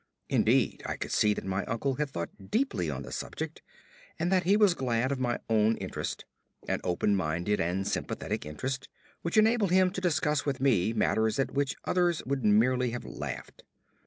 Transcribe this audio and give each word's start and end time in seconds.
Indeed, 0.29 0.81
I 0.87 0.97
could 0.97 1.11
see 1.11 1.35
that 1.35 1.45
my 1.45 1.63
uncle 1.65 1.93
had 1.97 2.09
thought 2.09 2.49
deeply 2.49 2.89
on 2.89 3.03
the 3.03 3.11
subject, 3.11 3.61
and 4.17 4.31
that 4.31 4.45
he 4.45 4.57
was 4.57 4.73
glad 4.73 5.11
of 5.11 5.19
my 5.19 5.37
own 5.47 5.77
interest 5.77 6.25
an 6.67 6.81
open 6.83 7.15
minded 7.15 7.59
and 7.61 7.87
sympathetic 7.87 8.43
interest 8.43 8.89
which 9.21 9.37
enabled 9.37 9.69
him 9.69 9.91
to 9.91 10.01
discuss 10.01 10.43
with 10.43 10.59
me 10.59 10.91
matters 10.91 11.37
at 11.37 11.51
which 11.53 11.75
others 11.85 12.23
would 12.25 12.43
merely 12.43 12.89
have 12.89 13.05
laughed. 13.05 13.63